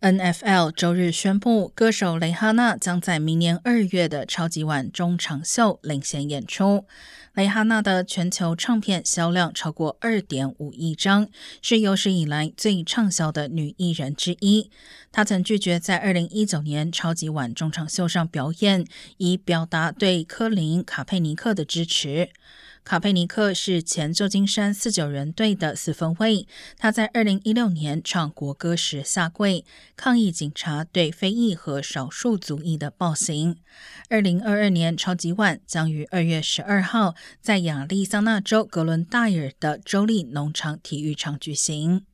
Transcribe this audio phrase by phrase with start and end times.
[0.00, 0.70] N.F.L.
[0.70, 6.86] 周日宣布，歌手蕾哈娜将在明年二月的超级碗中场秀领衔演出。
[7.34, 11.28] 蕾哈娜的全球唱片销量超过二点五亿张，
[11.60, 14.70] 是有史以来最畅销的女艺人之一。
[15.12, 18.86] 她曾拒绝在二零一九年超级碗中场秀上表演，
[19.18, 22.30] 以表达对科林·卡佩尼克的支持。
[22.82, 29.64] 卡佩尼克是前旧金山四九人队的四分卫，他在二零一六年唱国歌时下跪，
[29.96, 33.56] 抗议警察对非裔和少数族裔的暴行。
[34.08, 42.06] 二零二二年超级碗将于二月十二号在亚利桑那州格伦戴尔的州立农场体育场举行。